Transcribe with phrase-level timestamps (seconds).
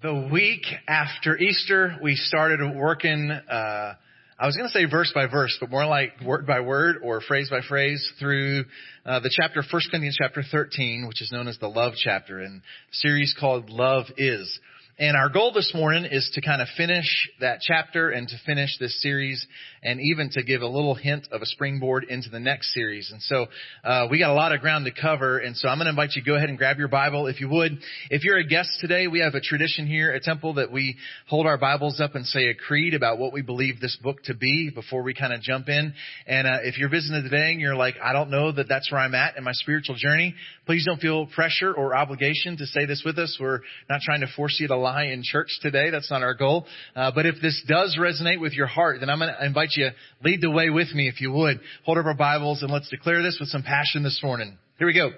[0.00, 3.94] The week after Easter, we started working, uh,
[4.38, 7.20] I was going to say verse by verse, but more like word by word or
[7.20, 8.66] phrase by phrase through
[9.04, 12.62] uh, the chapter, 1 Corinthians chapter 13, which is known as the love chapter, and
[12.92, 14.60] series called Love Is.
[15.00, 18.76] And our goal this morning is to kind of finish that chapter and to finish
[18.80, 19.46] this series
[19.80, 23.12] and even to give a little hint of a springboard into the next series.
[23.12, 23.46] And so,
[23.84, 25.38] uh, we got a lot of ground to cover.
[25.38, 27.40] And so I'm going to invite you to go ahead and grab your Bible if
[27.40, 27.78] you would.
[28.10, 30.96] If you're a guest today, we have a tradition here at Temple that we
[31.28, 34.34] hold our Bibles up and say a creed about what we believe this book to
[34.34, 35.94] be before we kind of jump in.
[36.26, 39.00] And, uh, if you're visiting today and you're like, I don't know that that's where
[39.00, 40.34] I'm at in my spiritual journey,
[40.66, 43.38] please don't feel pressure or obligation to say this with us.
[43.40, 45.90] We're not trying to force you to in church today.
[45.90, 46.66] That's not our goal.
[46.94, 49.90] Uh, but if this does resonate with your heart, then I'm going to invite you
[50.24, 51.60] lead the way with me if you would.
[51.84, 54.58] Hold up our Bibles and let's declare this with some passion this morning.
[54.78, 55.10] Here we go.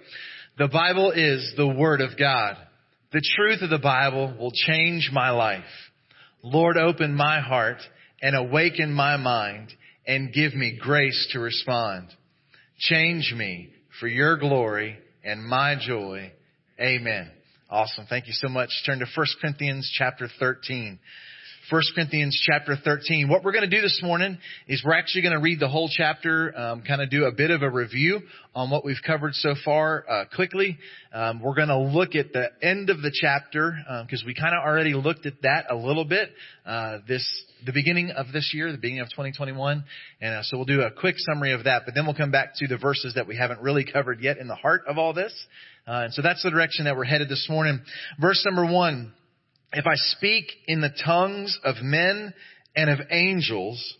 [0.58, 2.56] The Bible is the Word of God.
[3.12, 5.64] The truth of the Bible will change my life.
[6.42, 7.78] Lord, open my heart
[8.22, 9.72] and awaken my mind
[10.06, 12.08] and give me grace to respond.
[12.78, 16.32] Change me for your glory and my joy.
[16.80, 17.30] Amen.
[17.70, 18.04] Awesome.
[18.08, 18.68] Thank you so much.
[18.84, 20.98] Turn to 1 Corinthians chapter 13.
[21.70, 23.28] 1 Corinthians chapter 13.
[23.28, 25.88] What we're going to do this morning is we're actually going to read the whole
[25.88, 28.22] chapter, um, kind of do a bit of a review
[28.56, 30.78] on what we've covered so far uh, quickly.
[31.14, 34.52] Um, we're going to look at the end of the chapter because um, we kind
[34.52, 36.30] of already looked at that a little bit
[36.66, 37.24] uh, this
[37.64, 39.84] the beginning of this year, the beginning of 2021,
[40.20, 41.82] and uh, so we'll do a quick summary of that.
[41.84, 44.48] But then we'll come back to the verses that we haven't really covered yet in
[44.48, 45.32] the heart of all this.
[45.86, 47.80] Uh, and so that's the direction that we're headed this morning.
[48.20, 49.12] Verse number one.
[49.72, 52.34] If I speak in the tongues of men
[52.74, 53.96] and of angels,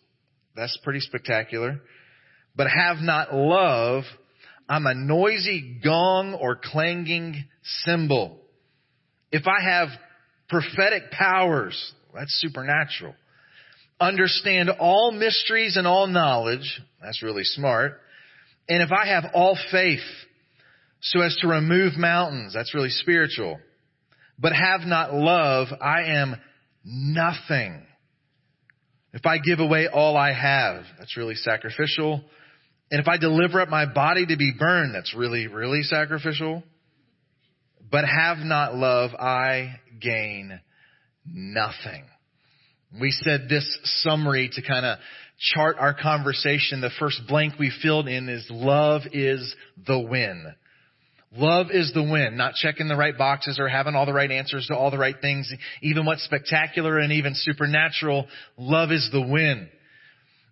[0.57, 1.81] that's pretty spectacular,
[2.57, 4.03] but have not love,
[4.69, 7.45] I'm a noisy gong or clanging
[7.85, 8.37] cymbal.
[9.31, 9.89] If I have
[10.49, 13.15] prophetic powers, that's supernatural.
[14.01, 18.01] Understand all mysteries and all knowledge, that's really smart.
[18.69, 20.01] And if I have all faith
[21.01, 23.59] so as to remove mountains, that's really spiritual
[24.41, 26.37] but have not love, I am
[26.85, 27.83] nothing.
[29.13, 32.23] If I give away all I have, that's really sacrificial.
[32.91, 36.63] And if I deliver up my body to be burned, that's really, really sacrificial.
[37.91, 40.59] But have not love, I gain
[41.27, 42.05] nothing.
[43.01, 44.99] We said this summary to kind of
[45.39, 46.81] chart our conversation.
[46.81, 49.55] The first blank we filled in is love is
[49.87, 50.55] the win.
[51.33, 54.67] Love is the win, not checking the right boxes or having all the right answers
[54.67, 55.53] to all the right things.
[55.81, 58.27] Even what's spectacular and even supernatural,
[58.57, 59.69] love is the win.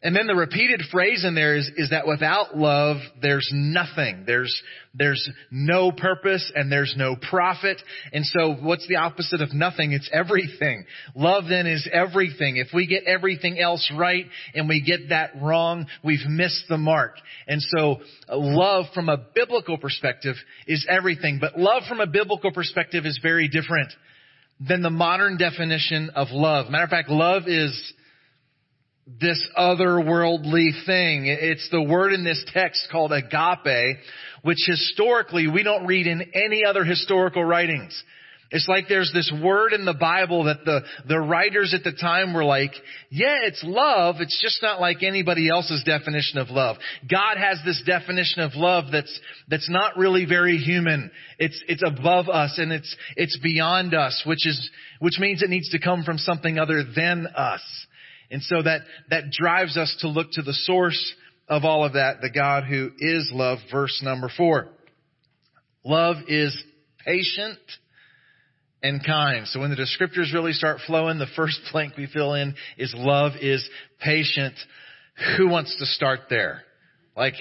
[0.00, 4.22] And then the repeated phrase in there is, is that without love, there's nothing.
[4.26, 4.62] There's,
[4.94, 7.82] there's no purpose and there's no profit.
[8.12, 9.90] And so what's the opposite of nothing?
[9.90, 10.84] It's everything.
[11.16, 12.58] Love then is everything.
[12.58, 17.16] If we get everything else right and we get that wrong, we've missed the mark.
[17.48, 17.96] And so
[18.28, 20.36] uh, love from a biblical perspective
[20.68, 21.38] is everything.
[21.40, 23.92] But love from a biblical perspective is very different
[24.60, 26.70] than the modern definition of love.
[26.70, 27.94] Matter of fact, love is
[29.20, 31.26] this otherworldly thing.
[31.26, 33.96] It's the word in this text called agape,
[34.42, 38.02] which historically we don't read in any other historical writings.
[38.50, 42.32] It's like there's this word in the Bible that the, the writers at the time
[42.32, 42.72] were like,
[43.10, 44.16] yeah, it's love.
[44.20, 46.76] It's just not like anybody else's definition of love.
[47.10, 51.10] God has this definition of love that's, that's not really very human.
[51.38, 55.68] It's, it's above us and it's, it's beyond us, which is, which means it needs
[55.70, 57.60] to come from something other than us.
[58.30, 61.14] And so that, that drives us to look to the source
[61.48, 64.68] of all of that, the God who is love, verse number four.
[65.84, 66.56] Love is
[67.06, 67.58] patient
[68.82, 69.46] and kind.
[69.46, 73.32] So when the descriptors really start flowing, the first blank we fill in is love
[73.40, 73.68] is
[74.00, 74.54] patient.
[75.36, 76.62] Who wants to start there?
[77.16, 77.34] Like,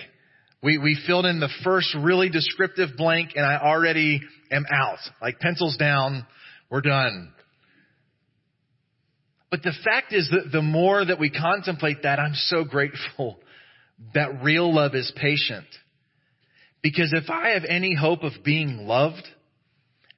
[0.64, 4.22] we, we filled in the first really descriptive blank and I already
[4.52, 4.98] am out.
[5.22, 6.26] Like pencils down,
[6.72, 7.34] we're done.
[9.50, 13.40] But the fact is that the more that we contemplate that, I'm so grateful
[14.14, 15.66] that real love is patient.
[16.84, 19.28] Because if I have any hope of being loved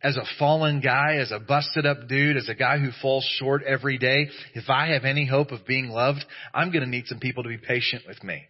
[0.02, 3.64] as a fallen guy, as a busted up dude, as a guy who falls short
[3.64, 6.24] every day, if I have any hope of being loved,
[6.54, 8.44] I'm going to need some people to be patient with me.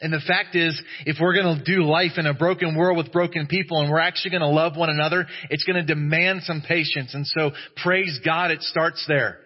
[0.00, 3.12] And the fact is, if we're going to do life in a broken world with
[3.12, 6.62] broken people and we're actually going to love one another, it's going to demand some
[6.66, 7.14] patience.
[7.14, 7.52] And so
[7.82, 9.38] praise God, it starts there.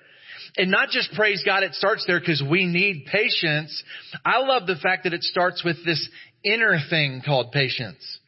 [0.56, 3.82] And not just praise God, it starts there because we need patience.
[4.24, 6.08] I love the fact that it starts with this
[6.44, 8.18] inner thing called patience.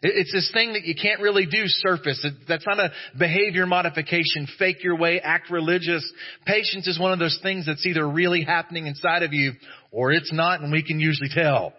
[0.00, 2.24] It's this thing that you can't really do surface.
[2.46, 6.08] That's not a behavior modification, fake your way, act religious.
[6.46, 9.52] Patience is one of those things that's either really happening inside of you
[9.90, 11.72] or it's not and we can usually tell.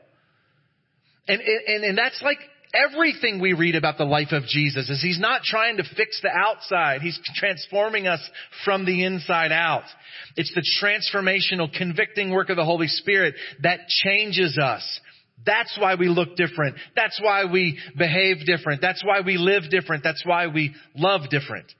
[1.29, 2.39] And, and, and that's like
[2.73, 6.29] everything we read about the life of Jesus is he's not trying to fix the
[6.29, 7.01] outside.
[7.01, 8.21] He's transforming us
[8.63, 9.83] from the inside out.
[10.35, 14.99] It's the transformational, convicting work of the Holy Spirit that changes us.
[15.45, 16.75] That's why we look different.
[16.95, 18.81] That's why we behave different.
[18.81, 20.03] That's why we live different.
[20.03, 21.71] That's why we love different.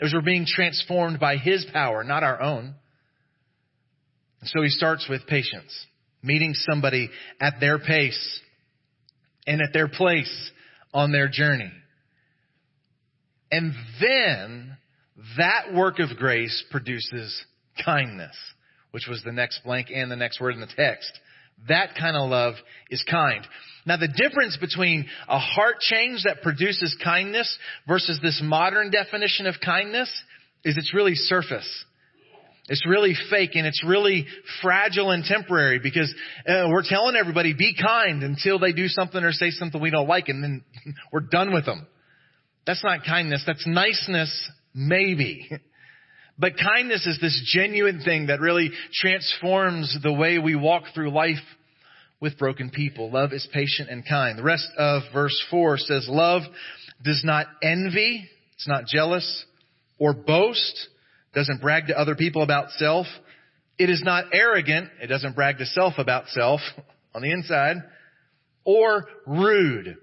[0.00, 2.74] As we're being transformed by His power, not our own.
[4.44, 5.86] So He starts with patience.
[6.22, 8.40] Meeting somebody at their pace
[9.48, 10.50] and at their place
[10.92, 11.72] on their journey.
[13.50, 14.76] And then
[15.38, 17.34] that work of grace produces
[17.82, 18.36] kindness,
[18.90, 21.10] which was the next blank and the next word in the text.
[21.66, 22.54] That kind of love
[22.90, 23.44] is kind.
[23.86, 27.58] Now the difference between a heart change that produces kindness
[27.88, 30.12] versus this modern definition of kindness
[30.62, 31.84] is it's really surface.
[32.68, 34.26] It's really fake and it's really
[34.60, 36.14] fragile and temporary because
[36.46, 40.08] uh, we're telling everybody be kind until they do something or say something we don't
[40.08, 40.64] like and then
[41.12, 41.86] we're done with them.
[42.66, 43.42] That's not kindness.
[43.46, 45.50] That's niceness, maybe.
[46.40, 51.42] But kindness is this genuine thing that really transforms the way we walk through life
[52.20, 53.10] with broken people.
[53.10, 54.38] Love is patient and kind.
[54.38, 56.42] The rest of verse 4 says, Love
[57.02, 59.44] does not envy, it's not jealous,
[59.98, 60.88] or boast,
[61.38, 63.06] doesn't brag to other people about self.
[63.78, 66.60] It is not arrogant, it doesn't brag to self about self
[67.14, 67.76] on the inside,
[68.64, 69.96] or rude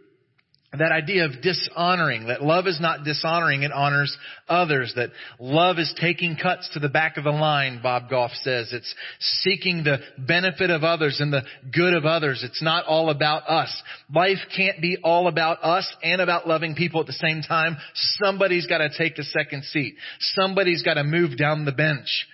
[0.80, 4.16] that idea of dishonoring, that love is not dishonoring, it honors
[4.48, 8.72] others, that love is taking cuts to the back of the line, Bob Goff says.
[8.72, 11.44] It's seeking the benefit of others and the
[11.74, 12.44] good of others.
[12.44, 13.84] It's not all about us.
[14.14, 17.78] Life can't be all about us and about loving people at the same time.
[17.94, 19.96] Somebody's gotta take the second seat.
[20.20, 22.28] Somebody's gotta move down the bench.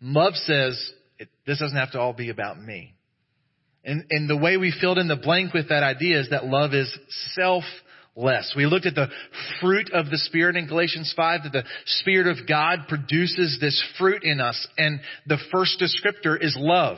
[0.00, 0.92] Love says,
[1.46, 2.94] this doesn't have to all be about me.
[3.84, 6.72] And, and the way we filled in the blank with that idea is that love
[6.72, 6.92] is
[7.34, 8.54] selfless.
[8.56, 9.08] We looked at the
[9.60, 14.22] fruit of the Spirit in Galatians 5, that the Spirit of God produces this fruit
[14.24, 14.66] in us.
[14.78, 16.96] And the first descriptor is love.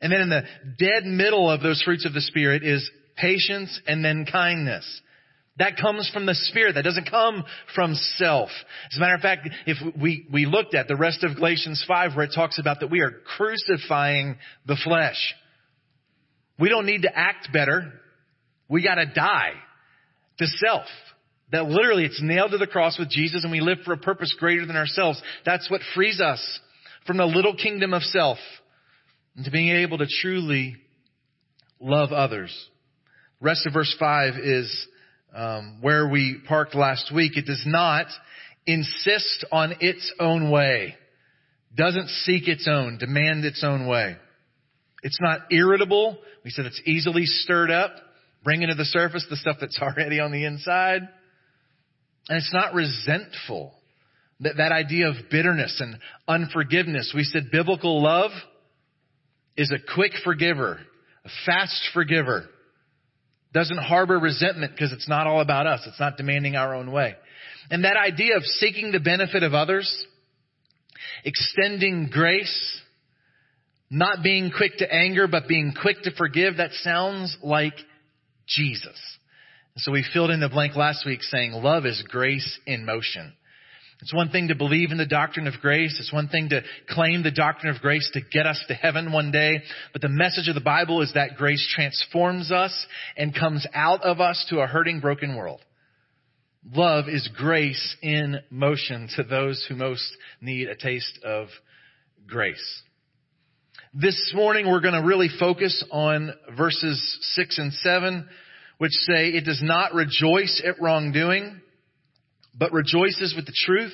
[0.00, 0.42] And then in the
[0.78, 5.02] dead middle of those fruits of the Spirit is patience and then kindness.
[5.58, 6.76] That comes from the Spirit.
[6.76, 7.42] That doesn't come
[7.74, 8.50] from self.
[8.92, 12.14] As a matter of fact, if we, we looked at the rest of Galatians 5
[12.14, 14.36] where it talks about that we are crucifying
[14.66, 15.34] the flesh.
[16.58, 17.92] We don't need to act better.
[18.68, 19.52] We gotta die
[20.38, 20.86] to self.
[21.50, 24.34] That literally it's nailed to the cross with Jesus and we live for a purpose
[24.38, 25.20] greater than ourselves.
[25.46, 26.60] That's what frees us
[27.06, 28.38] from the little kingdom of self
[29.34, 30.76] and to being able to truly
[31.80, 32.52] love others.
[33.40, 34.86] rest of verse 5 is
[35.34, 37.36] um, where we parked last week.
[37.36, 38.06] It does not
[38.66, 40.96] insist on its own way,
[41.74, 44.16] doesn't seek its own, demand its own way.
[45.02, 46.18] It's not irritable.
[46.44, 47.92] We said it's easily stirred up,
[48.44, 51.02] bringing to the surface the stuff that's already on the inside.
[52.28, 53.74] And it's not resentful.
[54.40, 55.98] That, that idea of bitterness and
[56.28, 57.12] unforgiveness.
[57.14, 58.30] We said biblical love
[59.56, 60.78] is a quick forgiver,
[61.24, 62.44] a fast forgiver.
[63.52, 65.80] Doesn't harbor resentment because it's not all about us.
[65.86, 67.16] It's not demanding our own way.
[67.70, 70.06] And that idea of seeking the benefit of others,
[71.24, 72.80] extending grace,
[73.90, 77.74] not being quick to anger, but being quick to forgive, that sounds like
[78.46, 78.98] Jesus.
[79.76, 83.32] So we filled in the blank last week saying love is grace in motion.
[84.00, 85.96] It's one thing to believe in the doctrine of grace.
[85.98, 89.32] It's one thing to claim the doctrine of grace to get us to heaven one
[89.32, 89.62] day.
[89.92, 94.20] But the message of the Bible is that grace transforms us and comes out of
[94.20, 95.60] us to a hurting, broken world.
[96.72, 101.48] Love is grace in motion to those who most need a taste of
[102.26, 102.82] grace.
[104.00, 108.28] This morning we're going to really focus on verses 6 and 7,
[108.76, 111.60] which say, it does not rejoice at wrongdoing,
[112.56, 113.92] but rejoices with the truth.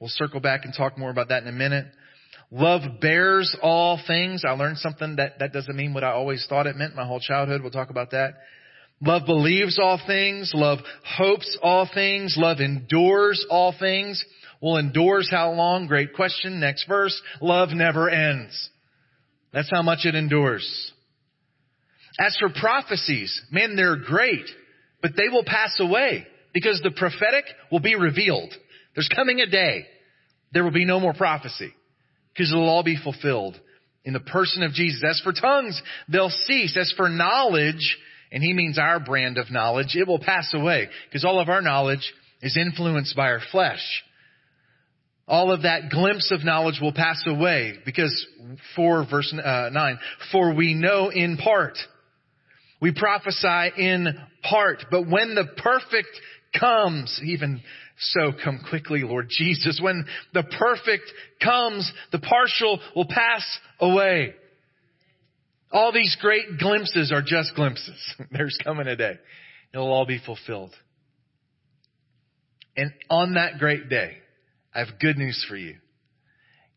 [0.00, 1.84] We'll circle back and talk more about that in a minute.
[2.50, 4.42] Love bears all things.
[4.42, 7.20] I learned something that, that doesn't mean what I always thought it meant my whole
[7.20, 7.60] childhood.
[7.60, 8.36] We'll talk about that.
[9.02, 10.52] Love believes all things.
[10.54, 12.36] Love hopes all things.
[12.38, 14.24] Love endures all things.
[14.62, 15.88] Well, endures how long?
[15.88, 16.58] Great question.
[16.58, 17.20] Next verse.
[17.42, 18.70] Love never ends.
[19.52, 20.92] That's how much it endures.
[22.18, 24.44] As for prophecies, man, they're great,
[25.00, 28.52] but they will pass away because the prophetic will be revealed.
[28.94, 29.86] There's coming a day.
[30.52, 31.72] There will be no more prophecy
[32.32, 33.58] because it'll all be fulfilled
[34.04, 35.02] in the person of Jesus.
[35.08, 36.76] As for tongues, they'll cease.
[36.76, 37.98] As for knowledge,
[38.30, 41.62] and he means our brand of knowledge, it will pass away because all of our
[41.62, 44.02] knowledge is influenced by our flesh.
[45.28, 48.26] All of that glimpse of knowledge will pass away because
[48.74, 49.98] for verse uh, 9,
[50.32, 51.78] for we know in part.
[52.80, 54.08] We prophesy in
[54.42, 56.08] part, but when the perfect
[56.58, 57.62] comes, even
[57.98, 61.04] so come quickly, Lord Jesus, when the perfect
[61.42, 63.44] comes, the partial will pass
[63.78, 64.34] away.
[65.70, 68.14] All these great glimpses are just glimpses.
[68.30, 69.18] There's coming a day.
[69.72, 70.72] It'll all be fulfilled.
[72.76, 74.16] And on that great day,
[74.74, 75.76] I have good news for you.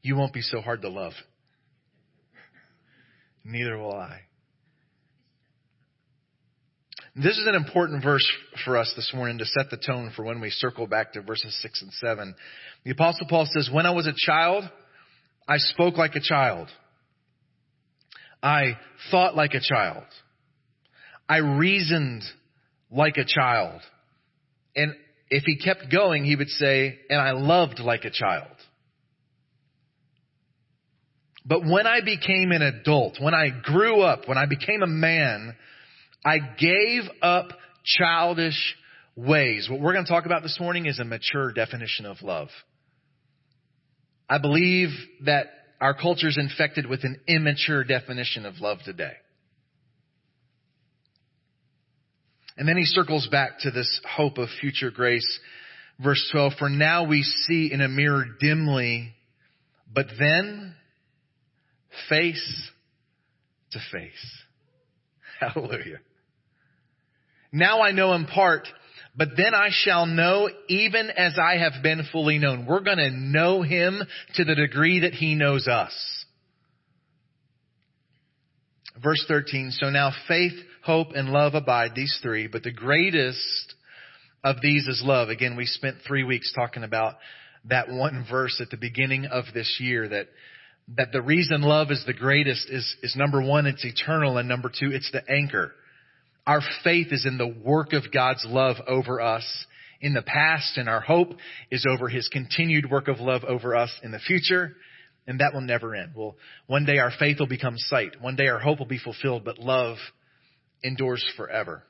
[0.01, 1.13] You won't be so hard to love.
[3.43, 4.21] Neither will I.
[7.15, 8.29] This is an important verse
[8.65, 11.57] for us this morning to set the tone for when we circle back to verses
[11.61, 12.35] 6 and 7.
[12.83, 14.65] The apostle Paul says, when I was a child,
[15.47, 16.67] I spoke like a child.
[18.43, 18.77] I
[19.11, 20.03] thought like a child.
[21.29, 22.23] I reasoned
[22.91, 23.79] like a child.
[24.75, 24.93] And
[25.29, 28.47] if he kept going, he would say, and I loved like a child.
[31.45, 35.55] But when I became an adult, when I grew up, when I became a man,
[36.25, 37.49] I gave up
[37.83, 38.75] childish
[39.15, 39.67] ways.
[39.69, 42.49] What we're going to talk about this morning is a mature definition of love.
[44.27, 44.89] I believe
[45.25, 45.47] that
[45.79, 49.13] our culture is infected with an immature definition of love today.
[52.57, 55.39] And then he circles back to this hope of future grace.
[56.01, 59.13] Verse 12, for now we see in a mirror dimly,
[59.93, 60.73] but then
[62.09, 62.71] face
[63.71, 64.41] to face.
[65.39, 65.99] Hallelujah.
[67.51, 68.67] Now I know in part,
[69.15, 72.65] but then I shall know even as I have been fully known.
[72.65, 74.01] We're going to know him
[74.35, 76.24] to the degree that he knows us.
[79.01, 83.73] Verse 13, so now faith, hope, and love abide, these three, but the greatest
[84.43, 85.29] of these is love.
[85.29, 87.15] Again, we spent three weeks talking about
[87.65, 90.27] that one verse at the beginning of this year that
[90.97, 94.69] that the reason love is the greatest is, is number one, it's eternal, and number
[94.69, 95.71] two, it's the anchor.
[96.45, 99.43] Our faith is in the work of God's love over us
[99.99, 101.33] in the past, and our hope
[101.71, 104.75] is over His continued work of love over us in the future,
[105.27, 106.11] and that will never end.
[106.15, 106.35] Well,
[106.67, 108.21] one day our faith will become sight.
[108.21, 109.97] One day our hope will be fulfilled, but love
[110.83, 111.83] endures forever.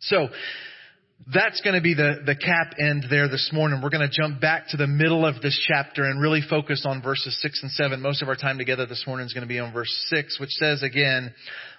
[0.00, 0.28] So,
[1.32, 3.80] that's going to be the, the cap end there this morning.
[3.82, 7.02] We're going to jump back to the middle of this chapter and really focus on
[7.02, 8.02] verses 6 and 7.
[8.02, 10.50] Most of our time together this morning is going to be on verse 6, which
[10.50, 11.32] says again,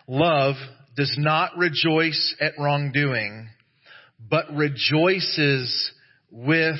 [0.07, 0.55] love
[0.95, 3.47] does not rejoice at wrongdoing,
[4.27, 5.91] but rejoices
[6.31, 6.79] with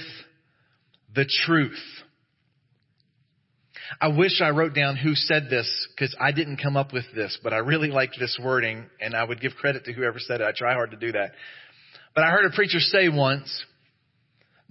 [1.13, 1.77] the truth.
[4.01, 7.37] I wish I wrote down who said this because I didn't come up with this,
[7.43, 10.43] but I really liked this wording and I would give credit to whoever said it.
[10.43, 11.31] I try hard to do that.
[12.13, 13.65] But I heard a preacher say once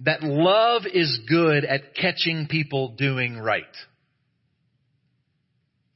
[0.01, 3.63] that love is good at catching people doing right.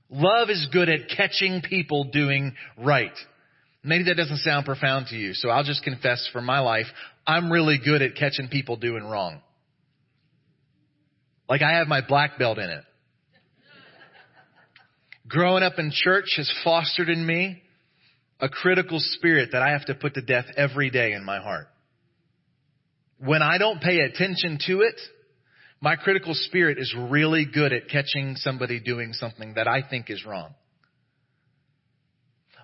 [0.10, 3.14] Love is good at catching people doing right.
[3.84, 6.86] Maybe that doesn't sound profound to you, so I'll just confess for my life,
[7.26, 9.42] I'm really good at catching people doing wrong.
[11.48, 12.84] Like I have my black belt in it.
[15.28, 17.62] Growing up in church has fostered in me
[18.40, 21.68] a critical spirit that I have to put to death every day in my heart.
[23.20, 25.00] When I don't pay attention to it,
[25.80, 30.26] my critical spirit is really good at catching somebody doing something that I think is
[30.26, 30.56] wrong.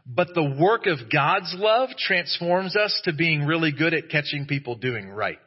[0.05, 4.75] But the work of God's love transforms us to being really good at catching people
[4.75, 5.37] doing right.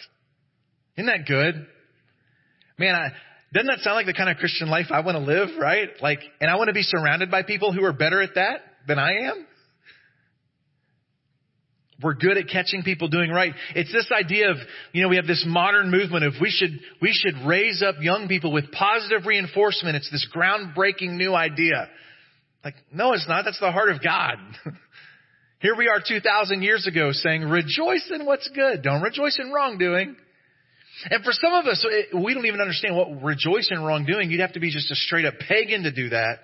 [0.96, 1.66] Isn't that good?
[2.78, 3.12] Man, I,
[3.52, 5.88] doesn't that sound like the kind of Christian life I want to live, right?
[6.00, 8.98] Like, and I want to be surrounded by people who are better at that than
[8.98, 9.46] I am?
[12.02, 13.52] We're good at catching people doing right.
[13.74, 14.56] It's this idea of,
[14.92, 18.26] you know, we have this modern movement of we should, we should raise up young
[18.26, 19.96] people with positive reinforcement.
[19.96, 21.88] It's this groundbreaking new idea.
[22.64, 23.44] Like, no, it's not.
[23.44, 24.36] That's the heart of God.
[25.60, 28.82] Here we are 2,000 years ago saying, rejoice in what's good.
[28.82, 30.16] Don't rejoice in wrongdoing.
[31.08, 34.30] And for some of us, we don't even understand what rejoice in wrongdoing.
[34.30, 36.40] You'd have to be just a straight up pagan to do that.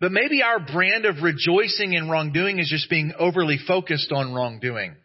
[0.00, 4.96] But maybe our brand of rejoicing in wrongdoing is just being overly focused on wrongdoing.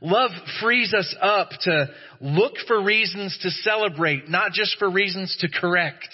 [0.00, 1.88] Love frees us up to
[2.20, 6.08] look for reasons to celebrate, not just for reasons to correct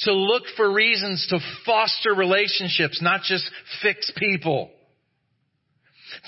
[0.00, 3.48] to look for reasons to foster relationships, not just
[3.82, 4.70] fix people.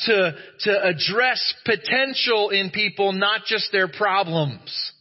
[0.07, 4.93] To, to address potential in people, not just their problems.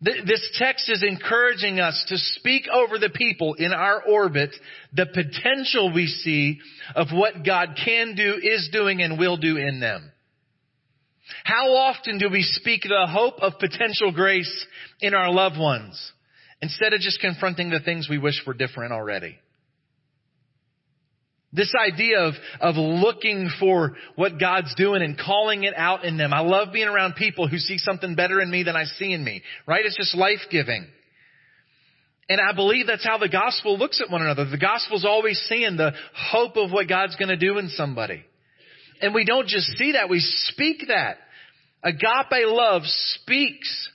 [0.00, 4.50] This text is encouraging us to speak over the people in our orbit
[4.92, 6.58] the potential we see
[6.94, 10.12] of what God can do, is doing, and will do in them.
[11.44, 14.66] How often do we speak the hope of potential grace
[15.00, 16.12] in our loved ones
[16.60, 19.38] instead of just confronting the things we wish were different already?
[21.52, 26.34] This idea of, of looking for what God's doing and calling it out in them.
[26.34, 29.24] I love being around people who see something better in me than I see in
[29.24, 29.84] me, right?
[29.84, 30.86] It's just life giving.
[32.28, 34.44] And I believe that's how the gospel looks at one another.
[34.50, 38.24] The gospel's always seeing the hope of what God's going to do in somebody.
[39.00, 41.18] And we don't just see that, we speak that.
[41.82, 43.90] Agape love speaks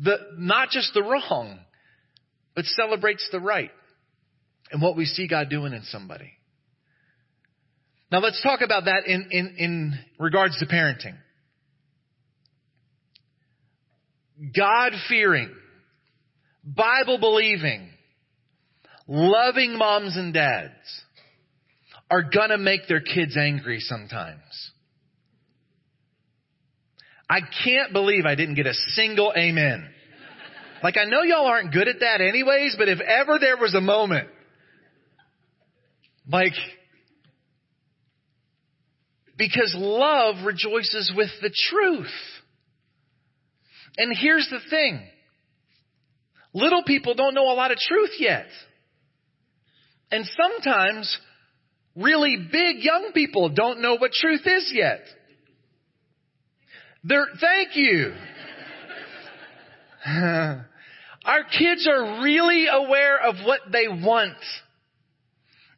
[0.00, 1.58] the, not just the wrong,
[2.54, 3.70] but celebrates the right
[4.70, 6.32] and what we see God doing in somebody.
[8.10, 11.16] Now let's talk about that in, in, in regards to parenting.
[14.54, 15.50] God fearing,
[16.64, 17.88] Bible believing,
[19.08, 20.72] loving moms and dads
[22.10, 24.42] are gonna make their kids angry sometimes.
[27.28, 29.88] I can't believe I didn't get a single amen.
[30.82, 33.80] Like I know y'all aren't good at that anyways, but if ever there was a
[33.80, 34.28] moment,
[36.30, 36.52] like
[39.36, 42.12] because love rejoices with the truth.
[43.98, 45.00] And here's the thing.
[46.54, 48.46] Little people don't know a lot of truth yet.
[50.10, 51.18] And sometimes
[51.94, 55.00] really big young people don't know what truth is yet.
[57.04, 58.14] They're, thank you.
[61.24, 64.38] Our kids are really aware of what they want.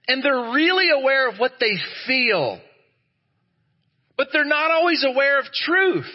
[0.07, 1.75] And they're really aware of what they
[2.07, 2.61] feel
[4.19, 6.11] but they're not always aware of truth.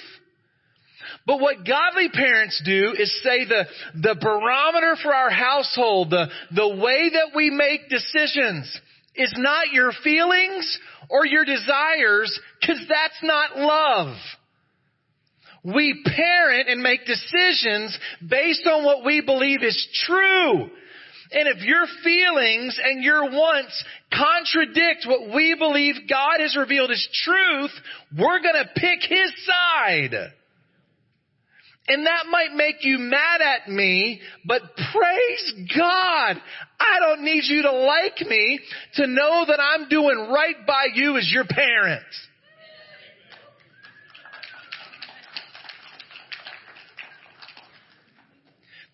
[1.26, 6.68] But what godly parents do is say the, the barometer for our household, the, the
[6.68, 8.80] way that we make decisions
[9.16, 10.80] is not your feelings
[11.10, 14.18] or your desires, cause that's not love.
[15.64, 20.70] We parent and make decisions based on what we believe is true.
[21.32, 23.84] And if your feelings and your wants
[24.14, 27.72] contradict what we believe God has revealed as truth,
[28.18, 30.34] we're gonna pick His side.
[31.88, 36.42] And that might make you mad at me, but praise God.
[36.80, 38.60] I don't need you to like me
[38.96, 42.06] to know that I'm doing right by you as your parent.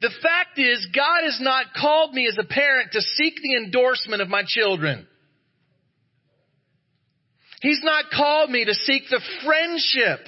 [0.02, 4.22] The fact is, God has not called me as a parent to seek the endorsement
[4.22, 5.06] of my children.
[7.62, 10.26] He's not called me to seek the friendship,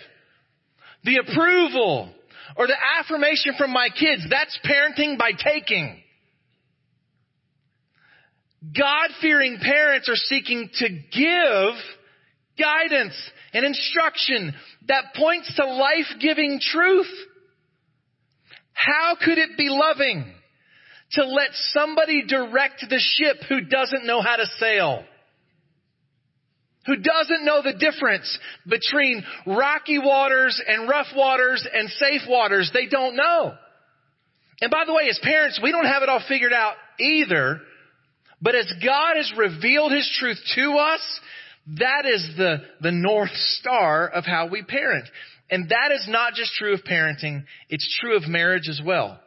[1.06, 2.14] the approval,
[2.58, 4.26] or the affirmation from my kids.
[4.30, 6.04] That's parenting by taking.
[8.78, 11.74] God-fearing parents are seeking to give
[12.60, 13.16] guidance
[13.54, 14.54] and instruction
[14.88, 17.10] that points to life-giving truth.
[18.86, 20.26] How could it be loving
[21.12, 25.04] to let somebody direct the ship who doesn't know how to sail?
[26.88, 32.72] Who doesn't know the difference between rocky waters and rough waters and safe waters?
[32.74, 33.54] They don't know.
[34.62, 37.62] And by the way, as parents, we don't have it all figured out either.
[38.42, 41.20] But as God has revealed His truth to us,
[41.80, 45.06] that is the, the North Star of how we parent.
[45.52, 49.20] And that is not just true of parenting, it's true of marriage as well.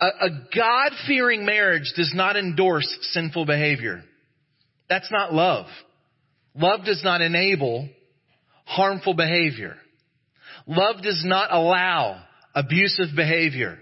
[0.00, 4.02] A, a God-fearing marriage does not endorse sinful behavior.
[4.88, 5.66] That's not love.
[6.56, 7.88] Love does not enable
[8.64, 9.76] harmful behavior.
[10.66, 12.20] Love does not allow
[12.54, 13.78] abusive behavior.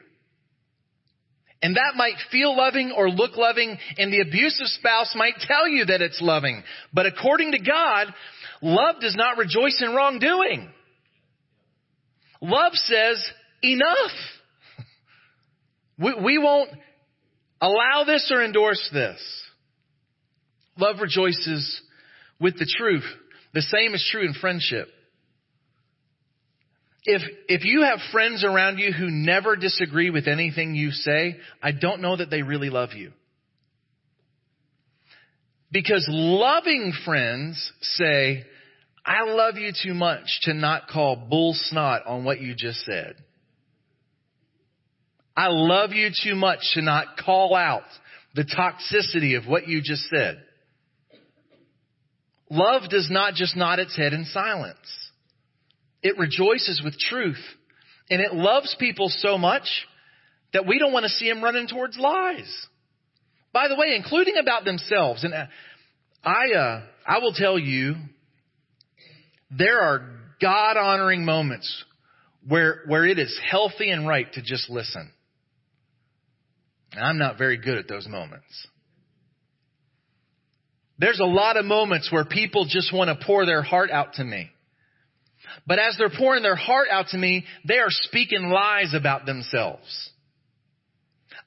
[1.61, 5.87] And that might feel loving or look loving, and the abusive spouse might tell you
[5.87, 6.63] that it's loving.
[6.93, 8.15] But according to God,
[8.63, 10.69] Love does not rejoice in wrongdoing.
[12.41, 13.25] Love says,
[13.63, 14.13] enough.
[15.99, 16.71] We, we won't
[17.61, 19.21] allow this or endorse this.
[20.77, 21.81] Love rejoices
[22.41, 23.05] with the truth.
[23.55, 24.89] The same is true in friendship.
[27.05, 31.73] If, if you have friends around you who never disagree with anything you say, I
[31.73, 33.13] don't know that they really love you.
[35.71, 38.45] Because loving friends say,
[39.05, 43.15] I love you too much to not call bull snot on what you just said.
[45.37, 47.85] I love you too much to not call out
[48.35, 50.43] the toxicity of what you just said.
[52.51, 54.77] Love does not just nod its head in silence.
[56.03, 57.43] It rejoices with truth
[58.11, 59.69] And it loves people so much
[60.53, 62.67] that we don't want to see them running towards lies.
[63.59, 65.25] By the way, including about themselves.
[65.25, 65.47] And uh,
[66.23, 67.97] I, uh, I will tell you,
[69.51, 70.09] there are
[70.41, 71.85] God honoring moments
[72.47, 75.11] where, where it is healthy and right to just listen.
[76.93, 78.69] And I'm not very good at those moments.
[81.01, 84.25] There's a lot of moments where people just want to pour their heart out to
[84.25, 84.51] me.
[85.67, 90.11] But as they're pouring their heart out to me, they are speaking lies about themselves.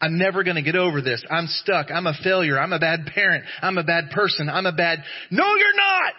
[0.01, 1.23] I'm never going to get over this.
[1.29, 1.91] I'm stuck.
[1.91, 2.59] I'm a failure.
[2.59, 3.45] I'm a bad parent.
[3.61, 4.49] I'm a bad person.
[4.49, 5.03] I'm a bad.
[5.29, 6.13] No, you're not!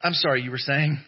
[0.00, 0.98] I'm sorry, you were saying?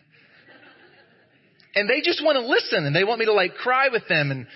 [1.76, 4.30] And they just want to listen and they want me to like cry with them
[4.32, 4.46] and,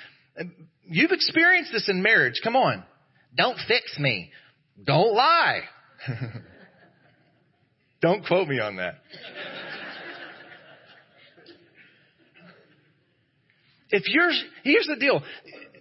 [0.86, 2.40] you've experienced this in marriage.
[2.42, 2.82] Come on.
[3.36, 4.30] Don't fix me.
[4.84, 5.60] Don't lie.
[8.02, 8.96] Don't quote me on that.
[13.90, 14.32] if you're,
[14.64, 15.22] here's the deal.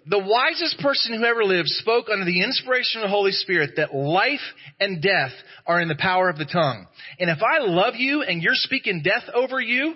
[0.06, 3.96] The wisest person who ever lived spoke under the inspiration of the Holy Spirit that
[3.96, 4.42] life
[4.80, 5.32] and death
[5.66, 6.88] are in the power of the tongue.
[7.20, 9.96] And if I love you and you're speaking death over you,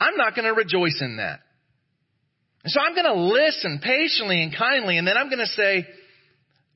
[0.00, 1.40] I'm not going to rejoice in that.
[2.64, 5.86] And so I'm going to listen patiently and kindly, and then I'm going to say,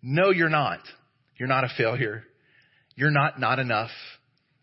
[0.03, 0.81] no, you're not.
[1.39, 2.23] You're not a failure.
[2.95, 3.91] You're not not enough.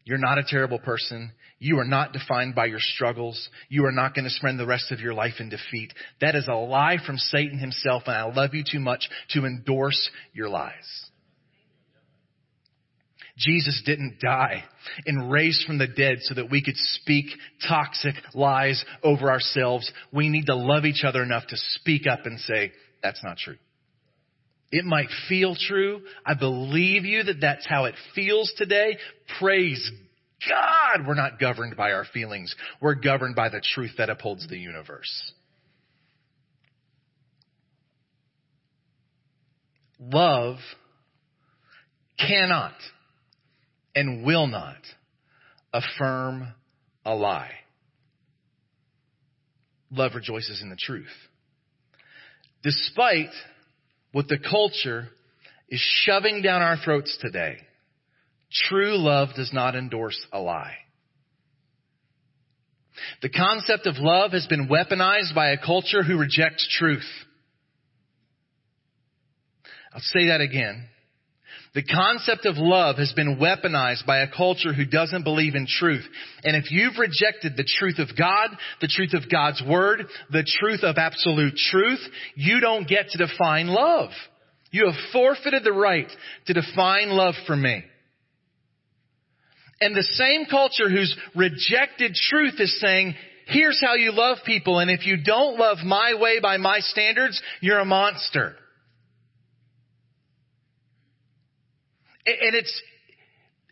[0.05, 1.31] You're not a terrible person.
[1.63, 3.47] You are not defined by your struggles.
[3.69, 5.93] You are not going to spend the rest of your life in defeat.
[6.19, 10.09] That is a lie from Satan himself, and I love you too much to endorse
[10.33, 10.73] your lies.
[13.37, 14.65] Jesus didn't die
[15.05, 17.27] and raise from the dead so that we could speak
[17.65, 19.89] toxic lies over ourselves.
[20.11, 23.57] We need to love each other enough to speak up and say, that's not true.
[24.69, 26.01] It might feel true.
[26.25, 28.97] I believe you that that's how it feels today.
[29.39, 29.89] Praise
[30.49, 32.55] God, we're not governed by our feelings.
[32.81, 35.33] We're governed by the truth that upholds the universe.
[39.99, 40.57] Love
[42.19, 42.73] cannot
[43.95, 44.77] and will not
[45.73, 46.53] affirm
[47.05, 47.51] a lie.
[49.91, 51.05] Love rejoices in the truth.
[52.63, 53.29] Despite
[54.11, 55.09] what the culture
[55.69, 57.57] is shoving down our throats today,
[58.53, 60.75] true love does not endorse a lie.
[63.21, 67.07] The concept of love has been weaponized by a culture who rejects truth.
[69.93, 70.87] I'll say that again.
[71.75, 76.05] The concept of love has been weaponized by a culture who doesn't believe in truth.
[76.43, 80.83] And if you've rejected the truth of God, the truth of God's Word, the truth
[80.83, 81.99] of absolute truth,
[82.35, 84.11] you don't get to define love.
[84.69, 86.11] You have forfeited the right
[86.45, 87.83] to define love for me.
[89.81, 93.15] And the same culture who's rejected truth is saying,
[93.47, 97.41] here's how you love people, and if you don't love my way by my standards,
[97.61, 98.55] you're a monster.
[102.25, 102.81] And it's,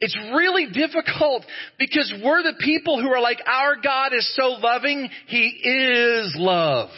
[0.01, 1.45] it's really difficult
[1.79, 6.89] because we're the people who are like, our God is so loving, He is love.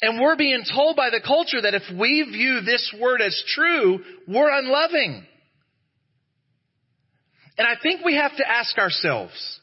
[0.00, 4.00] And we're being told by the culture that if we view this word as true,
[4.28, 5.26] we're unloving.
[7.58, 9.60] And I think we have to ask ourselves,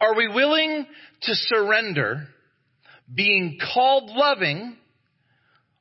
[0.00, 0.86] are we willing
[1.22, 2.28] to surrender
[3.14, 4.76] being called loving,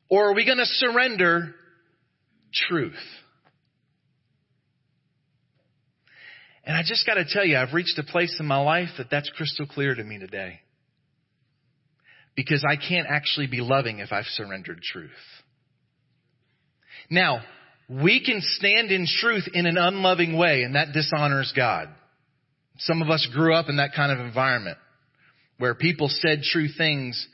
[0.10, 1.56] or are we going to surrender
[2.54, 2.94] truth?
[6.64, 9.08] And I just got to tell you, I've reached a place in my life that
[9.12, 10.62] that's crystal clear to me today.
[12.36, 15.12] Because I can't actually be loving if I've surrendered truth.
[17.10, 17.42] Now,
[17.90, 21.90] we can stand in truth in an unloving way, and that dishonors God.
[22.80, 24.78] Some of us grew up in that kind of environment
[25.58, 27.28] where people said true things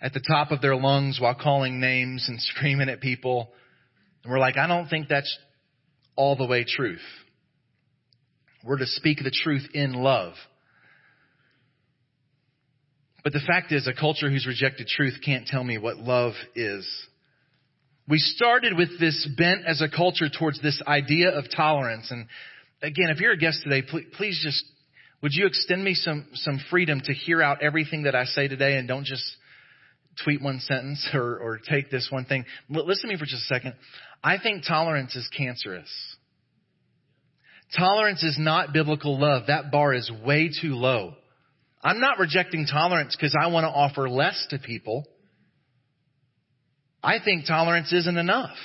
[0.00, 3.52] at the top of their lungs while calling names and screaming at people.
[4.22, 5.36] And we're like, I don't think that's
[6.14, 7.02] all the way truth.
[8.64, 10.34] We're to speak the truth in love.
[13.22, 16.86] But the fact is, a culture who's rejected truth can't tell me what love is.
[18.08, 22.10] We started with this bent as a culture towards this idea of tolerance.
[22.10, 22.26] And
[22.82, 24.64] again, if you're a guest today, please, please just,
[25.22, 28.76] would you extend me some, some freedom to hear out everything that I say today
[28.76, 29.24] and don't just
[30.24, 32.44] tweet one sentence or, or take this one thing.
[32.68, 33.74] Listen to me for just a second.
[34.22, 35.90] I think tolerance is cancerous.
[37.76, 39.48] Tolerance is not biblical love.
[39.48, 41.14] That bar is way too low.
[41.82, 45.04] I'm not rejecting tolerance because I want to offer less to people.
[47.02, 48.56] I think tolerance isn't enough.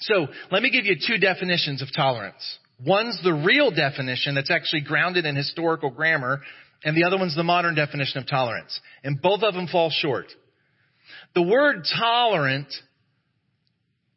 [0.00, 2.58] So let me give you two definitions of tolerance.
[2.84, 6.40] One's the real definition that's actually grounded in historical grammar,
[6.84, 8.80] and the other one's the modern definition of tolerance.
[9.02, 10.26] And both of them fall short.
[11.34, 12.72] The word tolerant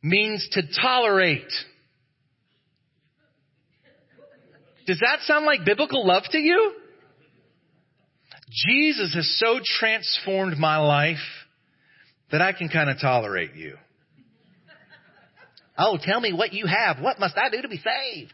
[0.04, 1.51] means to tolerate.
[4.86, 6.73] Does that sound like biblical love to you?
[8.51, 11.17] Jesus has so transformed my life
[12.32, 13.76] that I can kind of tolerate you.
[15.78, 17.00] Oh, tell me what you have.
[17.02, 18.34] What must I do to be saved?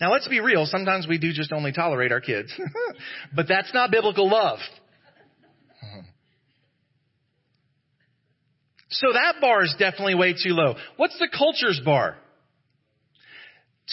[0.00, 0.66] Now let's be real.
[0.66, 2.52] Sometimes we do just only tolerate our kids.
[3.36, 4.58] but that's not biblical love.
[8.94, 10.74] So that bar is definitely way too low.
[10.98, 12.18] What's the culture's bar?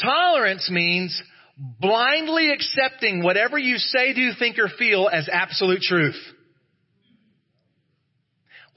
[0.03, 1.23] Tolerance means
[1.79, 6.17] blindly accepting whatever you say, do, think, or feel as absolute truth.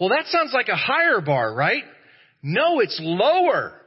[0.02, 1.84] Well, that sounds like a higher bar, right?
[2.42, 3.80] No, it's lower.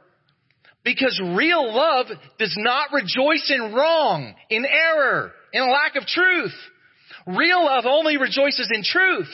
[0.82, 2.06] Because real love
[2.38, 6.54] does not rejoice in wrong, in error, in lack of truth.
[7.26, 9.28] Real love only rejoices in truth.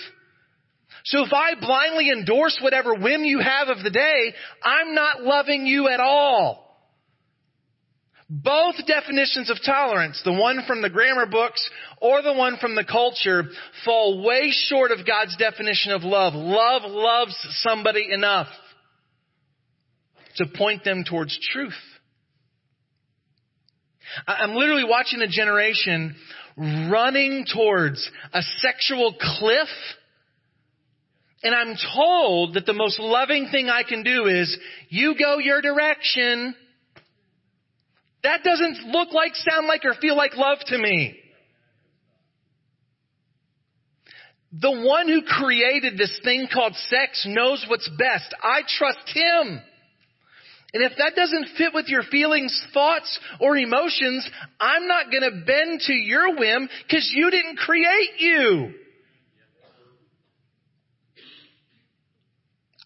[1.04, 5.66] So if I blindly endorse whatever whim you have of the day, I'm not loving
[5.66, 6.62] you at all.
[8.28, 11.70] Both definitions of tolerance, the one from the grammar books
[12.02, 13.44] or the one from the culture,
[13.84, 16.34] fall way short of God's definition of love.
[16.34, 18.48] Love loves somebody enough
[20.36, 21.78] to point them towards truth.
[24.26, 26.16] I'm literally watching a generation
[26.56, 29.68] running towards a sexual cliff.
[31.44, 35.62] And I'm told that the most loving thing I can do is, you go your
[35.62, 36.54] direction.
[38.24, 41.18] That doesn't look like, sound like, or feel like love to me.
[44.52, 48.34] The one who created this thing called sex knows what's best.
[48.42, 49.62] I trust him.
[50.74, 55.44] And if that doesn't fit with your feelings, thoughts, or emotions, I'm not going to
[55.44, 58.74] bend to your whim because you didn't create you.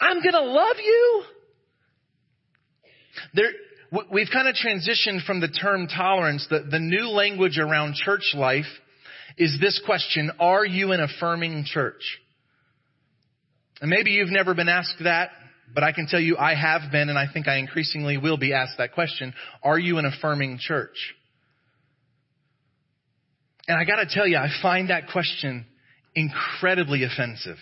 [0.01, 1.23] I'm going to love you.
[3.35, 3.51] There,
[4.13, 6.47] we've kind of transitioned from the term tolerance.
[6.51, 8.67] The, the new language around church life
[9.37, 12.21] is this question, are you an affirming church?
[13.81, 15.31] And maybe you've never been asked that.
[15.75, 18.55] But I can tell you I have been and I think I increasingly will be
[18.55, 19.35] asked that question.
[19.63, 21.15] Are you an affirming church?
[23.69, 25.67] And I gotta tell you, I find that question
[26.15, 27.59] incredibly offensive.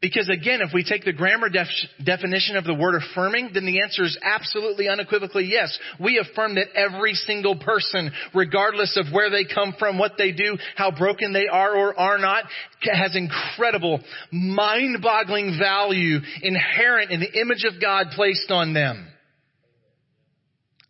[0.00, 1.68] Because again, if we take the grammar def-
[2.04, 5.76] definition of the word affirming, then the answer is absolutely unequivocally yes.
[5.98, 10.58] We affirm that every single person, regardless of where they come from, what they do,
[10.76, 12.44] how broken they are or are not,
[12.82, 19.08] has incredible, mind-boggling value inherent in the image of God placed on them.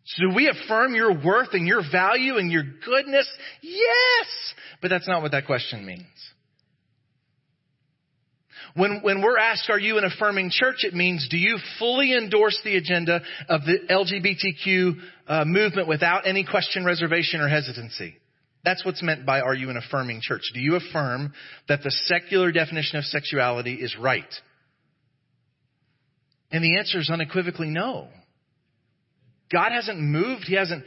[0.05, 3.27] So do we affirm your worth and your value and your goodness?
[3.61, 4.53] Yes!
[4.81, 6.05] But that's not what that question means.
[8.77, 10.83] When, when we're asked, are you an affirming church?
[10.83, 16.45] It means, do you fully endorse the agenda of the LGBTQ uh, movement without any
[16.45, 18.15] question, reservation, or hesitancy?
[18.63, 20.43] That's what's meant by are you an affirming church?
[20.53, 21.33] Do you affirm
[21.67, 24.31] that the secular definition of sexuality is right?
[26.51, 28.09] And the answer is unequivocally no.
[29.51, 30.43] God hasn't moved.
[30.43, 30.83] He hasn't.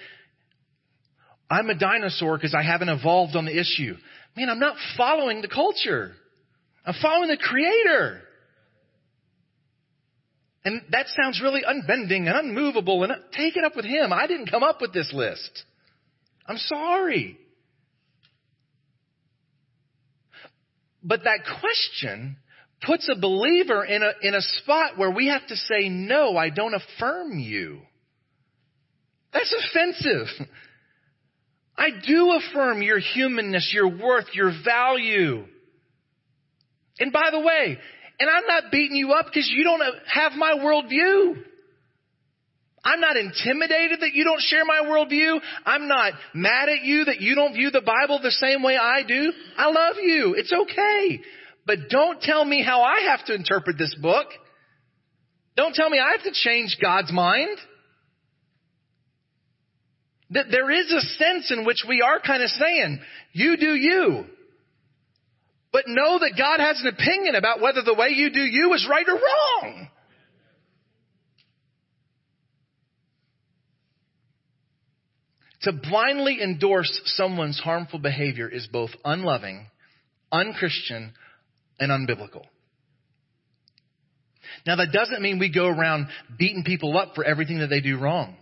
[1.50, 3.96] I'm a dinosaur because I haven't evolved on the issue.
[4.36, 6.12] Man, I'm not following the culture.
[6.84, 8.22] I'm following the Creator.
[10.64, 14.12] And that sounds really unbending and unmovable and take it up with Him.
[14.12, 15.64] I didn't come up with this list.
[16.46, 17.38] I'm sorry.
[21.02, 22.36] But that question
[22.82, 26.50] puts a believer in a, in a spot where we have to say, no, I
[26.50, 27.80] don't affirm you.
[29.32, 30.26] That's offensive.
[31.76, 35.44] I do affirm your humanness, your worth, your value.
[37.00, 37.78] And by the way,
[38.20, 41.42] and I'm not beating you up because you don't have my worldview.
[42.84, 45.40] I'm not intimidated that you don't share my worldview.
[45.66, 49.02] I'm not mad at you that you don't view the Bible the same way I
[49.02, 49.32] do.
[49.56, 50.34] I love you.
[50.36, 51.20] It's okay.
[51.66, 54.28] But don't tell me how I have to interpret this book.
[55.56, 57.58] Don't tell me I have to change God's mind.
[60.30, 63.00] That there is a sense in which we are kind of saying,
[63.32, 64.24] you do you.
[65.72, 68.86] But know that God has an opinion about whether the way you do you is
[68.90, 69.88] right or wrong.
[75.62, 79.66] To blindly endorse someone's harmful behavior is both unloving,
[80.32, 81.12] unchristian,
[81.78, 82.44] and unbiblical.
[84.66, 87.98] Now that doesn't mean we go around beating people up for everything that they do
[87.98, 88.36] wrong.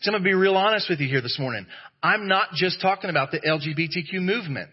[0.00, 1.66] So I'm going to be real honest with you here this morning.
[2.02, 4.70] I'm not just talking about the LGBTQ movement.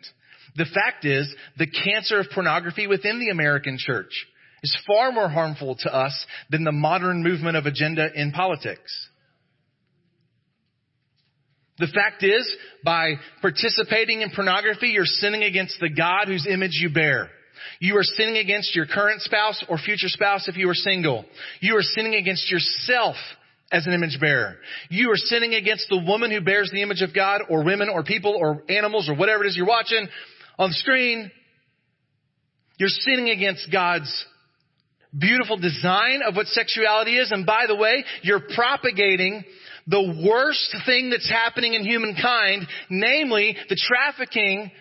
[0.56, 4.28] The fact is, the cancer of pornography within the American church
[4.62, 9.10] is far more harmful to us than the modern movement of agenda in politics.
[11.80, 16.92] The fact is, by participating in pornography, you're sinning against the God whose image you
[16.92, 17.30] bear.
[17.80, 21.26] You are sinning against your current spouse or future spouse if you are single.
[21.62, 23.16] You are sinning against yourself
[23.72, 24.58] as an image bearer.
[24.90, 28.04] You are sinning against the woman who bears the image of God or women or
[28.04, 30.08] people or animals or whatever it is you're watching
[30.58, 31.32] on the screen.
[32.78, 34.26] You're sinning against God's
[35.18, 37.32] beautiful design of what sexuality is.
[37.32, 39.44] And by the way, you're propagating
[39.88, 44.72] the worst thing that's happening in humankind, namely the trafficking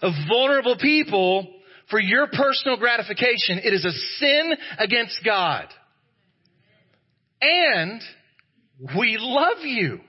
[0.00, 1.52] of vulnerable people
[1.90, 3.60] for your personal gratification.
[3.62, 5.66] It is a sin against God.
[7.40, 8.00] And
[8.98, 10.00] we love you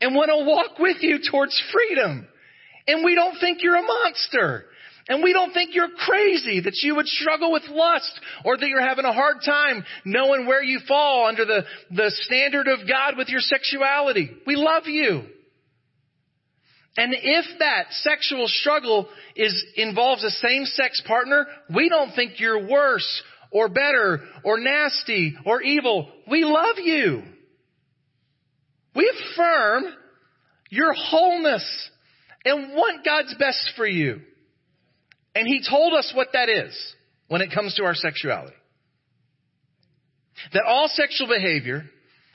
[0.00, 2.28] and want to walk with you towards freedom.
[2.86, 4.64] And we don't think you're a monster.
[5.08, 8.86] And we don't think you're crazy that you would struggle with lust or that you're
[8.86, 13.28] having a hard time knowing where you fall under the, the standard of God with
[13.28, 14.30] your sexuality.
[14.46, 15.22] We love you.
[16.96, 23.22] And if that sexual struggle is, involves a same-sex partner, we don't think you're worse
[23.52, 26.10] or better or nasty or evil.
[26.28, 27.22] We love you.
[28.94, 29.84] We affirm
[30.70, 31.90] your wholeness
[32.46, 34.20] and want God's best for you.
[35.34, 36.94] And He told us what that is
[37.28, 38.54] when it comes to our sexuality.
[40.52, 41.84] That all sexual behavior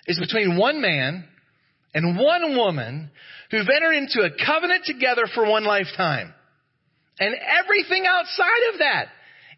[0.06, 1.26] is between one man
[1.93, 3.10] and one woman
[3.52, 6.34] who've entered into a covenant together for one lifetime.
[7.19, 9.06] And everything outside of that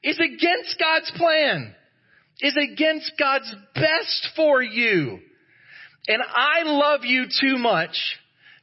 [0.03, 1.73] is against God's plan,
[2.41, 5.19] is against God's best for you.
[6.07, 7.95] And I love you too much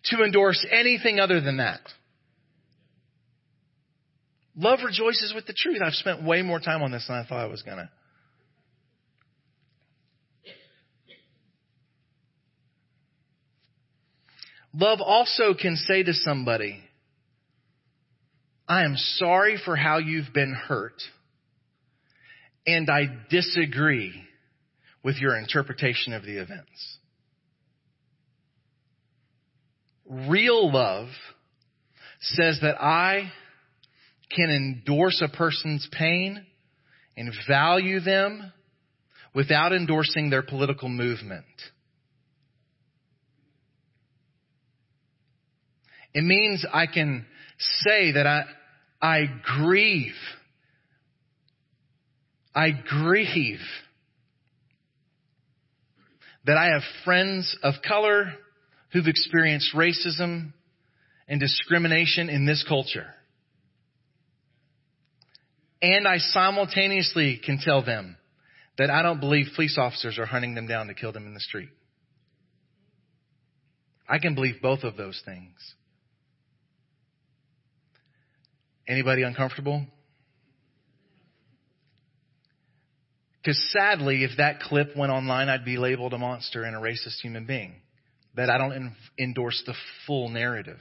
[0.05, 1.81] to endorse anything other than that.
[4.57, 5.81] Love rejoices with the truth.
[5.85, 7.89] I've spent way more time on this than I thought I was going to.
[14.73, 16.81] Love also can say to somebody,
[18.69, 21.03] I am sorry for how you've been hurt,
[22.67, 24.13] and I disagree
[25.03, 26.99] with your interpretation of the events.
[30.11, 31.09] Real love
[32.21, 33.31] says that I
[34.35, 36.45] can endorse a person's pain
[37.17, 38.53] and value them
[39.35, 41.45] without endorsing their political movement.
[46.13, 47.25] It means I can
[47.59, 48.45] say that I,
[49.01, 49.25] I
[49.59, 50.15] grieve.
[52.53, 53.61] I grieve
[56.47, 58.33] that I have friends of color
[58.93, 60.53] who've experienced racism
[61.29, 63.07] and discrimination in this culture.
[65.83, 68.17] And I simultaneously can tell them
[68.77, 71.41] that I don't believe police officers are hunting them down to kill them in the
[71.41, 71.71] street.
[74.09, 75.55] I can believe both of those things.
[78.89, 79.87] Anybody uncomfortable?
[83.41, 87.21] Because sadly, if that clip went online, I'd be labeled a monster and a racist
[87.23, 87.75] human being.
[88.41, 89.75] That I don't en- endorse the
[90.07, 90.79] full narrative.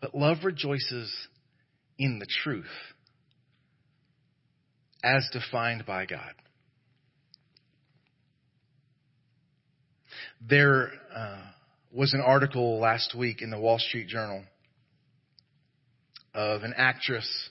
[0.00, 1.12] But love rejoices
[1.98, 2.64] in the truth
[5.04, 6.32] as defined by God.
[10.48, 11.42] There uh,
[11.92, 14.44] was an article last week in the Wall Street Journal
[16.32, 17.50] of an actress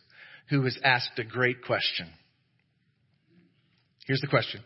[0.49, 2.09] who was asked a great question.
[4.07, 4.63] Here's the question.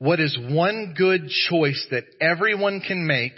[0.00, 3.34] What is one good choice that everyone can make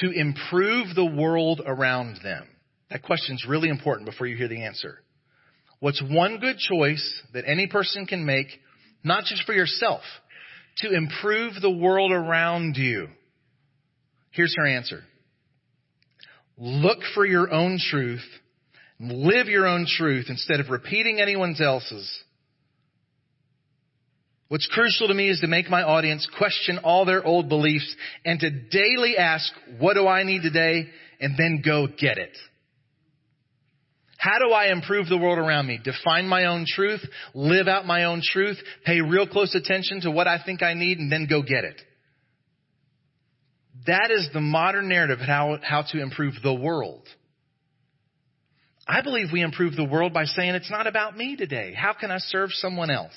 [0.00, 2.46] to improve the world around them?
[2.90, 5.00] That question's really important before you hear the answer.
[5.80, 8.46] What's one good choice that any person can make,
[9.04, 10.02] not just for yourself,
[10.78, 13.08] to improve the world around you?
[14.30, 15.02] Here's her answer.
[16.56, 18.24] Look for your own truth
[19.00, 22.24] Live your own truth instead of repeating anyone else's.
[24.48, 27.94] What's crucial to me is to make my audience question all their old beliefs
[28.24, 30.86] and to daily ask, what do I need today?
[31.20, 32.36] And then go get it.
[34.16, 35.78] How do I improve the world around me?
[35.82, 40.26] Define my own truth, live out my own truth, pay real close attention to what
[40.26, 41.80] I think I need, and then go get it.
[43.86, 47.06] That is the modern narrative of how, how to improve the world.
[48.88, 51.74] I believe we improve the world by saying it's not about me today.
[51.74, 53.14] How can I serve someone else?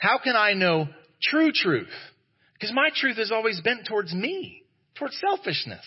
[0.00, 0.88] How can I know
[1.22, 1.88] true truth?
[2.54, 4.62] Because my truth is always bent towards me,
[4.98, 5.84] towards selfishness.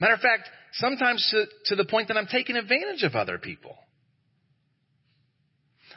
[0.00, 3.76] Matter of fact, sometimes to, to the point that I'm taking advantage of other people.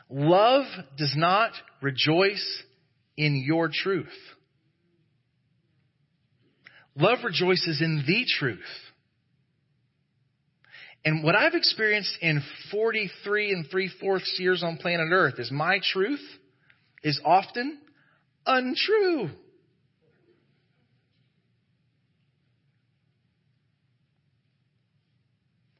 [0.09, 0.65] Love
[0.97, 1.51] does not
[1.81, 2.63] rejoice
[3.17, 4.05] in your truth.
[6.95, 8.59] Love rejoices in the truth.
[11.03, 12.41] And what I've experienced in
[12.71, 16.21] 43 and 3 fourths years on planet Earth is my truth
[17.05, 17.77] is often
[18.47, 19.29] untrue.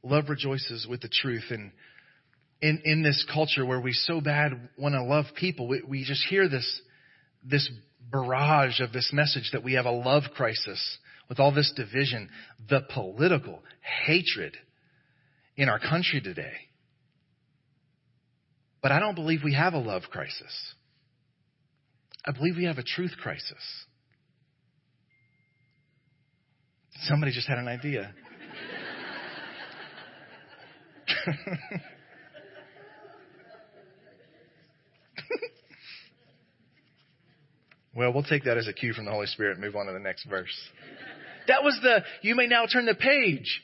[0.04, 1.46] Love rejoices with the truth.
[1.50, 1.72] And
[2.62, 6.24] in, in this culture where we so bad want to love people, we, we just
[6.30, 6.82] hear this,
[7.44, 7.68] this
[8.12, 12.30] barrage of this message that we have a love crisis with all this division,
[12.70, 13.64] the political
[14.06, 14.56] hatred
[15.58, 16.54] in our country today.
[18.84, 20.76] But I don't believe we have a love crisis.
[22.28, 23.86] I believe we have a truth crisis.
[27.04, 28.14] Somebody just had an idea.
[37.96, 39.94] well, we'll take that as a cue from the Holy Spirit and move on to
[39.94, 40.48] the next verse.
[41.48, 43.62] That was the, you may now turn the page.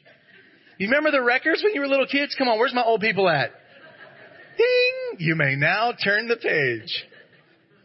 [0.77, 2.35] You remember the records when you were little kids?
[2.37, 3.51] Come on, where's my old people at?
[4.57, 5.17] Ding!
[5.19, 7.05] You may now turn the page.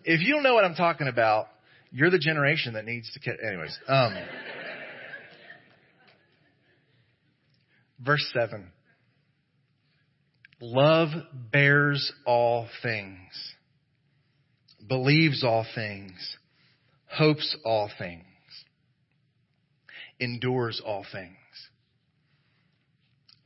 [0.07, 1.49] If you don't know what I'm talking about,
[1.91, 3.77] you're the generation that needs to anyways.
[3.89, 4.17] Um,
[8.05, 8.71] verse 7.
[10.61, 11.09] Love
[11.51, 13.19] bears all things,
[14.87, 16.37] believes all things,
[17.07, 18.25] hopes all things,
[20.21, 21.35] endures all things.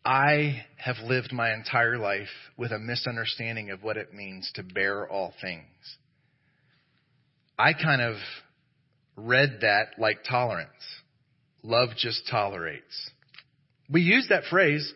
[0.04, 5.08] I have lived my entire life with a misunderstanding of what it means to bear
[5.08, 5.64] all things.
[7.60, 8.16] I kind of
[9.16, 10.70] read that like tolerance.
[11.62, 13.10] Love just tolerates.
[13.90, 14.90] We use that phrase,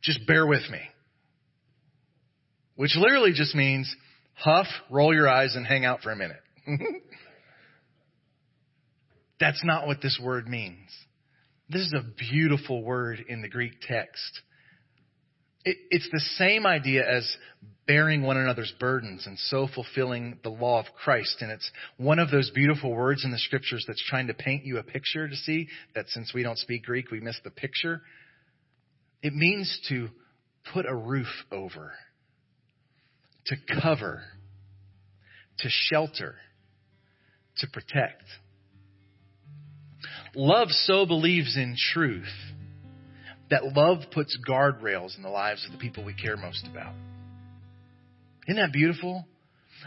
[0.00, 0.78] just bear with me.
[2.76, 3.92] Which literally just means
[4.34, 6.40] huff, roll your eyes, and hang out for a minute.
[9.40, 10.90] That's not what this word means.
[11.68, 14.40] This is a beautiful word in the Greek text.
[15.64, 17.36] It, it's the same idea as
[17.86, 21.36] bearing one another's burdens and so fulfilling the law of Christ.
[21.40, 24.78] And it's one of those beautiful words in the scriptures that's trying to paint you
[24.78, 28.00] a picture to see that since we don't speak Greek, we miss the picture.
[29.22, 30.08] It means to
[30.72, 31.92] put a roof over,
[33.46, 34.22] to cover,
[35.58, 36.36] to shelter,
[37.58, 38.24] to protect.
[40.34, 42.32] Love so believes in truth
[43.50, 46.94] that love puts guardrails in the lives of the people we care most about.
[48.46, 49.26] Isn't that beautiful?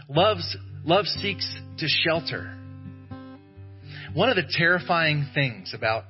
[0.09, 1.47] Love's, love seeks
[1.77, 2.53] to shelter.
[4.13, 6.05] One of the terrifying things about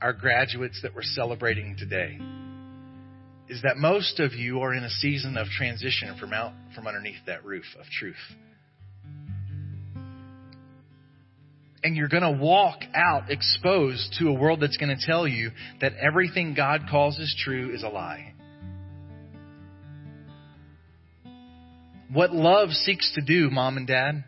[0.00, 2.18] our graduates that we're celebrating today
[3.48, 7.20] is that most of you are in a season of transition from out from underneath
[7.26, 8.16] that roof of truth.
[11.84, 15.50] and you're going to walk out exposed to a world that's going to tell you
[15.80, 18.34] that everything God calls is true is a lie.
[22.12, 24.24] What love seeks to do, mom and dad,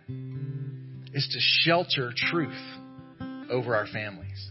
[1.12, 2.58] is to shelter truth
[3.50, 4.50] over our families.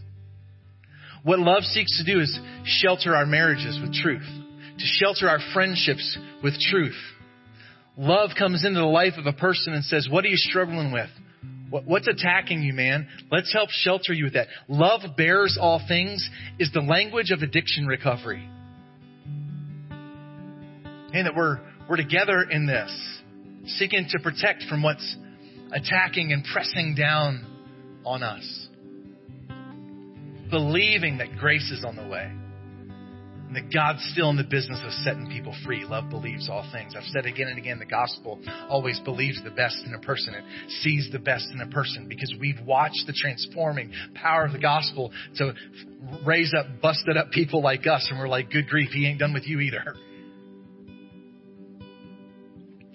[1.24, 4.26] What love seeks to do is shelter our marriages with truth,
[4.78, 6.96] to shelter our friendships with truth.
[7.96, 11.10] Love comes into the life of a person and says, What are you struggling with?
[11.70, 13.08] What's attacking you, man?
[13.32, 14.46] Let's help shelter you with that.
[14.68, 16.28] Love bears all things
[16.60, 18.48] is the language of addiction recovery.
[21.12, 21.58] And that we're,
[21.88, 22.92] we're together in this,
[23.66, 25.16] seeking to protect from what's
[25.72, 27.46] attacking and pressing down
[28.04, 28.68] on us.
[30.50, 32.30] Believing that grace is on the way
[33.46, 35.84] and that God's still in the business of setting people free.
[35.84, 36.94] Love believes all things.
[36.96, 40.44] I've said again and again, the gospel always believes the best in a person and
[40.82, 45.12] sees the best in a person because we've watched the transforming power of the gospel
[45.36, 45.54] to
[46.24, 49.34] raise up busted up people like us and we're like, good grief, he ain't done
[49.34, 49.94] with you either.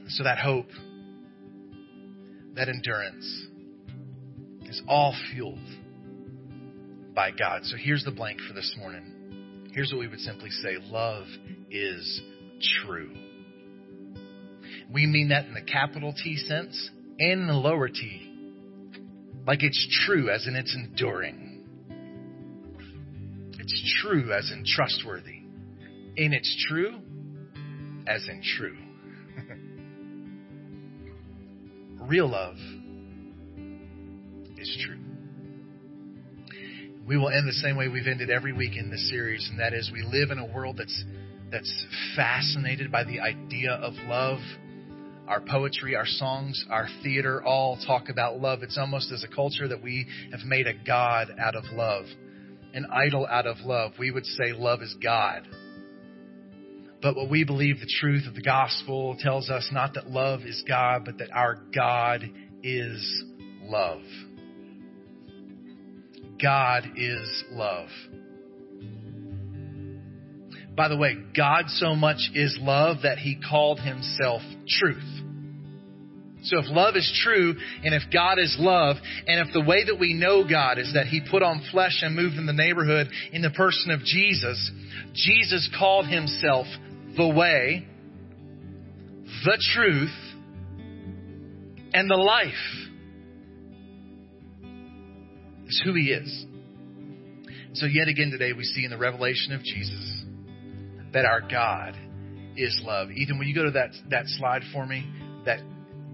[0.09, 0.69] So that hope,
[2.55, 3.47] that endurance
[4.63, 5.59] is all fueled
[7.15, 7.63] by God.
[7.63, 9.69] So here's the blank for this morning.
[9.73, 11.25] Here's what we would simply say love
[11.69, 12.21] is
[12.83, 13.13] true.
[14.91, 16.89] We mean that in the capital T sense
[17.19, 18.33] and in the lower T.
[19.45, 21.67] Like it's true as in it's enduring.
[23.59, 25.43] It's true as in trustworthy.
[26.17, 26.99] And it's true
[28.07, 28.77] as in true.
[32.09, 32.55] Real love
[34.57, 34.97] is true.
[37.07, 39.73] We will end the same way we've ended every week in this series, and that
[39.73, 41.03] is we live in a world that's
[41.51, 41.85] that's
[42.15, 44.39] fascinated by the idea of love.
[45.27, 48.63] Our poetry, our songs, our theater all talk about love.
[48.63, 52.05] It's almost as a culture that we have made a God out of love,
[52.73, 53.91] an idol out of love.
[53.99, 55.47] We would say love is God.
[57.01, 60.63] But what we believe the truth of the gospel tells us not that love is
[60.67, 62.29] God, but that our God
[62.61, 63.23] is
[63.63, 64.01] love.
[66.41, 67.89] God is love.
[70.75, 75.19] By the way, God so much is love that he called himself truth.
[76.43, 78.95] So if love is true, and if God is love,
[79.27, 82.15] and if the way that we know God is that He put on flesh and
[82.15, 84.71] moved in the neighborhood in the person of Jesus,
[85.13, 86.65] Jesus called Himself
[87.17, 87.87] the way,
[89.45, 90.15] the truth,
[91.93, 92.53] and the life.
[95.67, 96.45] Is who He is.
[97.73, 100.23] So yet again today we see in the revelation of Jesus
[101.13, 101.95] that our God
[102.57, 103.11] is love.
[103.11, 105.07] Ethan, will you go to that, that slide for me?
[105.45, 105.59] That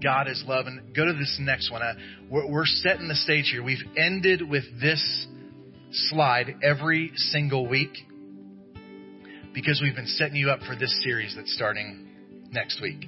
[0.02, 0.66] God is love.
[0.66, 1.82] And go to this next one.
[1.82, 1.94] Uh,
[2.30, 3.62] we're, we're setting the stage here.
[3.62, 5.26] We've ended with this
[5.90, 7.96] slide every single week
[9.56, 12.06] because we've been setting you up for this series that's starting
[12.52, 13.06] next week.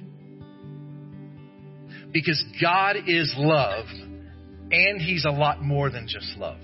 [2.11, 3.85] Because God is love,
[4.71, 6.59] and He's a lot more than just love.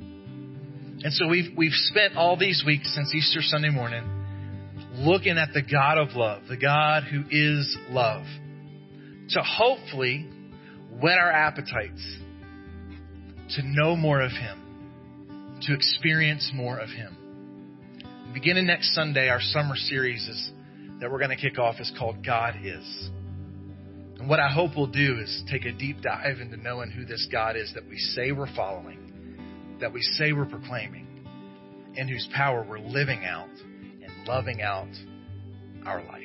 [0.00, 4.04] And so we've, we've spent all these weeks since Easter Sunday morning
[4.96, 8.24] looking at the God of love, the God who is love
[9.30, 10.28] to hopefully
[11.00, 12.18] whet our appetites
[13.56, 17.16] to know more of Him, to experience more of Him.
[18.32, 20.52] Beginning next Sunday, our summer series is,
[21.00, 23.10] that we're going to kick off is called God Is.
[24.18, 27.28] And what I hope we'll do is take a deep dive into knowing who this
[27.30, 31.24] God is that we say we're following, that we say we're proclaiming,
[31.96, 34.88] and whose power we're living out and loving out
[35.84, 36.22] our life.